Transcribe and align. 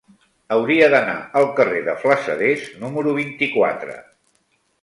Hauria 0.53 0.87
d'anar 0.93 1.17
al 1.41 1.45
carrer 1.59 1.83
de 1.89 1.95
Flassaders 2.05 2.65
número 2.87 3.15
vint-i-quatre. 3.23 3.99